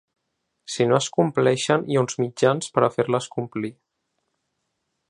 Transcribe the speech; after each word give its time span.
Si 0.75 0.87
no 0.91 0.95
es 0.99 1.09
compleixen 1.17 1.85
hi 1.91 1.99
ha 1.99 2.03
uns 2.07 2.19
mitjans 2.25 2.73
per 2.79 2.87
a 2.87 2.91
fer-les 2.99 3.31
complir. 3.39 3.73